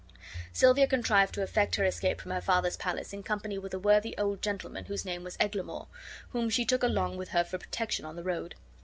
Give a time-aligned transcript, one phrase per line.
[0.51, 4.17] Silvia contrived to effect her escape from her father's palace in company with a worthy
[4.17, 5.85] old gentleman whose name was Eglamour,
[6.31, 8.55] whom she took along with her for protection on the road.